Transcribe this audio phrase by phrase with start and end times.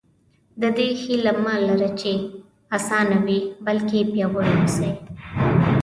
[0.61, 2.11] د دې هیله مه لره چې
[2.77, 4.91] اسانه وي بلکې پیاوړي اوسئ.